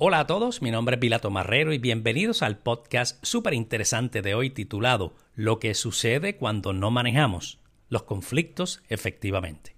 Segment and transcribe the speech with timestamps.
[0.00, 4.36] Hola a todos, mi nombre es Pilato Marrero y bienvenidos al podcast súper interesante de
[4.36, 7.58] hoy titulado Lo que sucede cuando no manejamos
[7.88, 9.74] los conflictos efectivamente.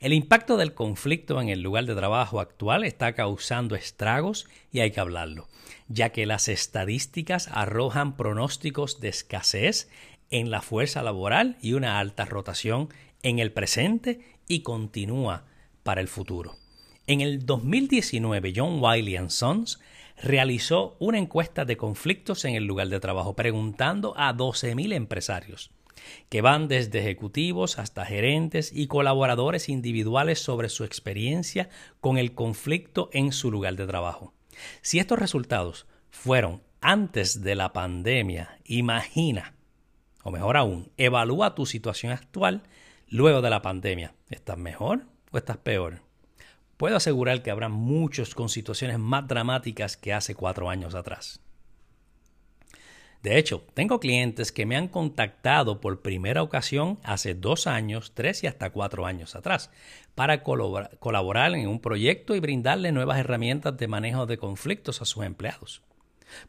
[0.00, 4.92] El impacto del conflicto en el lugar de trabajo actual está causando estragos y hay
[4.92, 5.46] que hablarlo,
[5.88, 9.90] ya que las estadísticas arrojan pronósticos de escasez
[10.30, 12.88] en la fuerza laboral y una alta rotación
[13.22, 15.44] en el presente y continúa
[15.82, 16.56] para el futuro.
[17.08, 19.78] En el 2019, John Wiley Sons
[20.20, 25.70] realizó una encuesta de conflictos en el lugar de trabajo, preguntando a 12.000 empresarios,
[26.28, 31.68] que van desde ejecutivos hasta gerentes y colaboradores individuales sobre su experiencia
[32.00, 34.34] con el conflicto en su lugar de trabajo.
[34.82, 39.54] Si estos resultados fueron antes de la pandemia, imagina,
[40.24, 42.64] o mejor aún, evalúa tu situación actual
[43.08, 44.16] luego de la pandemia.
[44.28, 46.05] ¿Estás mejor o estás peor?
[46.76, 51.40] Puedo asegurar que habrá muchos con situaciones más dramáticas que hace cuatro años atrás.
[53.22, 58.44] De hecho, tengo clientes que me han contactado por primera ocasión hace dos años, tres
[58.44, 59.70] y hasta cuatro años atrás,
[60.14, 65.24] para colaborar en un proyecto y brindarle nuevas herramientas de manejo de conflictos a sus
[65.24, 65.82] empleados.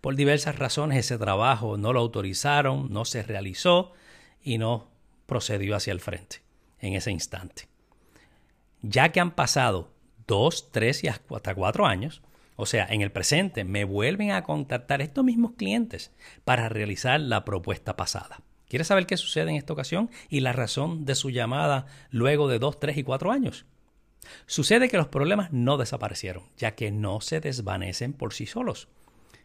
[0.01, 3.93] Por diversas razones ese trabajo no lo autorizaron, no se realizó
[4.43, 4.89] y no
[5.25, 6.41] procedió hacia el frente
[6.79, 7.67] en ese instante.
[8.81, 9.89] Ya que han pasado
[10.27, 12.21] dos, tres y hasta cuatro años,
[12.55, 16.11] o sea, en el presente, me vuelven a contactar estos mismos clientes
[16.43, 18.41] para realizar la propuesta pasada.
[18.67, 22.59] ¿Quieres saber qué sucede en esta ocasión y la razón de su llamada luego de
[22.59, 23.65] dos, tres y cuatro años?
[24.45, 28.89] Sucede que los problemas no desaparecieron, ya que no se desvanecen por sí solos.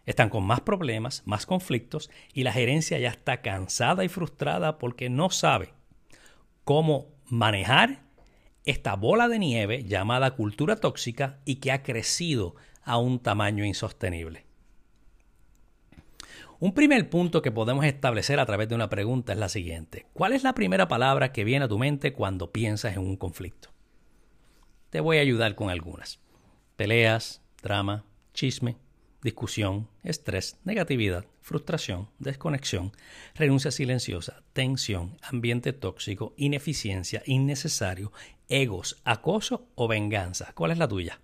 [0.07, 5.09] Están con más problemas, más conflictos y la gerencia ya está cansada y frustrada porque
[5.09, 5.75] no sabe
[6.65, 8.03] cómo manejar
[8.65, 14.47] esta bola de nieve llamada cultura tóxica y que ha crecido a un tamaño insostenible.
[16.61, 20.07] Un primer punto que podemos establecer a través de una pregunta es la siguiente.
[20.13, 23.71] ¿Cuál es la primera palabra que viene a tu mente cuando piensas en un conflicto?
[24.91, 26.21] Te voy a ayudar con algunas.
[26.77, 28.77] Peleas, drama, chisme,
[29.23, 32.93] discusión, estrés, negatividad, frustración, desconexión,
[33.35, 38.13] renuncia silenciosa, tensión, ambiente tóxico, ineficiencia, innecesario,
[38.49, 40.53] egos, acoso o venganza.
[40.55, 41.21] ¿Cuál es la tuya?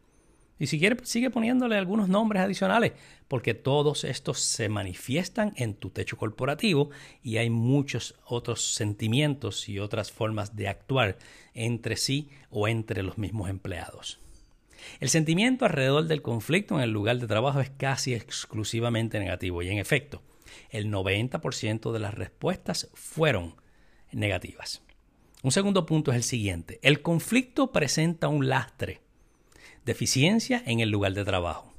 [0.60, 2.92] Y si quieres, sigue poniéndole algunos nombres adicionales,
[3.28, 6.90] porque todos estos se manifiestan en tu techo corporativo
[7.22, 11.18] y hay muchos otros sentimientos y otras formas de actuar
[11.54, 14.18] entre sí o entre los mismos empleados.
[15.00, 19.68] El sentimiento alrededor del conflicto en el lugar de trabajo es casi exclusivamente negativo y
[19.68, 20.22] en efecto,
[20.70, 23.54] el 90% de las respuestas fueron
[24.12, 24.82] negativas.
[25.42, 26.80] Un segundo punto es el siguiente.
[26.82, 29.00] El conflicto presenta un lastre,
[29.84, 31.72] deficiencia en el lugar de trabajo.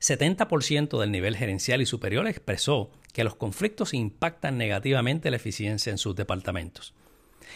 [0.00, 5.98] 70% del nivel gerencial y superior expresó que los conflictos impactan negativamente la eficiencia en
[5.98, 6.94] sus departamentos.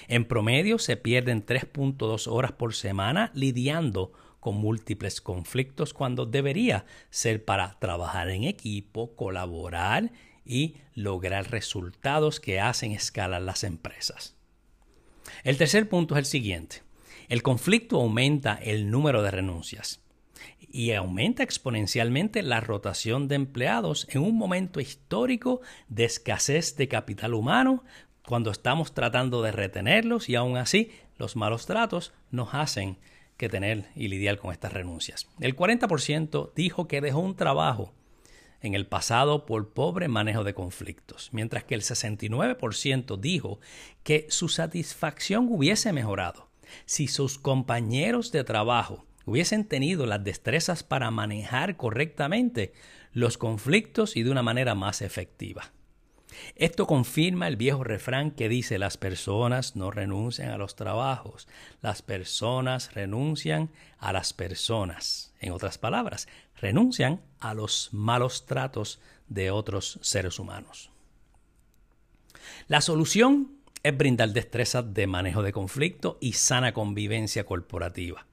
[0.08, 4.12] En promedio se pierden 3.2 horas por semana lidiando
[4.46, 10.12] con múltiples conflictos cuando debería ser para trabajar en equipo, colaborar
[10.44, 14.36] y lograr resultados que hacen escalar las empresas.
[15.42, 16.84] El tercer punto es el siguiente.
[17.28, 20.00] El conflicto aumenta el número de renuncias
[20.60, 27.34] y aumenta exponencialmente la rotación de empleados en un momento histórico de escasez de capital
[27.34, 27.82] humano
[28.24, 32.96] cuando estamos tratando de retenerlos y aún así los malos tratos nos hacen
[33.36, 35.26] que tener y lidiar con estas renuncias.
[35.40, 37.92] El 40% dijo que dejó un trabajo
[38.60, 43.60] en el pasado por pobre manejo de conflictos, mientras que el 69% dijo
[44.02, 46.48] que su satisfacción hubiese mejorado
[46.84, 52.72] si sus compañeros de trabajo hubiesen tenido las destrezas para manejar correctamente
[53.12, 55.72] los conflictos y de una manera más efectiva.
[56.54, 61.48] Esto confirma el viejo refrán que dice las personas no renuncian a los trabajos,
[61.82, 65.34] las personas renuncian a las personas.
[65.40, 70.90] En otras palabras, renuncian a los malos tratos de otros seres humanos.
[72.68, 73.52] La solución
[73.82, 78.26] es brindar destrezas de manejo de conflicto y sana convivencia corporativa.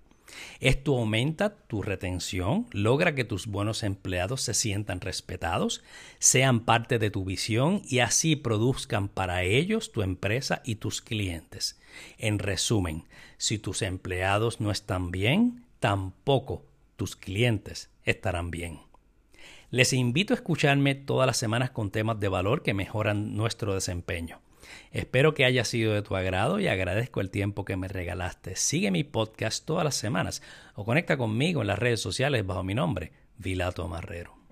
[0.59, 5.83] Esto aumenta tu retención, logra que tus buenos empleados se sientan respetados,
[6.19, 11.79] sean parte de tu visión y así produzcan para ellos, tu empresa y tus clientes.
[12.17, 13.05] En resumen,
[13.37, 16.65] si tus empleados no están bien, tampoco
[16.95, 18.79] tus clientes estarán bien.
[19.69, 24.39] Les invito a escucharme todas las semanas con temas de valor que mejoran nuestro desempeño.
[24.91, 28.55] Espero que haya sido de tu agrado y agradezco el tiempo que me regalaste.
[28.55, 30.41] Sigue mi podcast todas las semanas
[30.75, 34.42] o conecta conmigo en las redes sociales bajo mi nombre, Vilato Marrero.